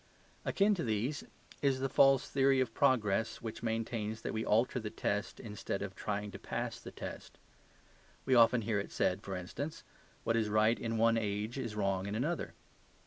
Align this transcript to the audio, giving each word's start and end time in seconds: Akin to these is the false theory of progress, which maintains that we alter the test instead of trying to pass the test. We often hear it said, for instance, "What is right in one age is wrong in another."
Akin 0.45 0.73
to 0.73 0.83
these 0.83 1.23
is 1.61 1.79
the 1.79 1.87
false 1.87 2.27
theory 2.27 2.59
of 2.59 2.73
progress, 2.73 3.39
which 3.39 3.61
maintains 3.61 4.23
that 4.23 4.33
we 4.33 4.43
alter 4.43 4.79
the 4.79 4.89
test 4.89 5.39
instead 5.39 5.83
of 5.83 5.93
trying 5.95 6.31
to 6.31 6.39
pass 6.39 6.79
the 6.79 6.89
test. 6.89 7.37
We 8.25 8.33
often 8.33 8.63
hear 8.63 8.79
it 8.79 8.91
said, 8.91 9.21
for 9.21 9.35
instance, 9.35 9.83
"What 10.23 10.35
is 10.35 10.49
right 10.49 10.79
in 10.79 10.97
one 10.97 11.19
age 11.19 11.59
is 11.59 11.75
wrong 11.75 12.07
in 12.07 12.15
another." 12.15 12.55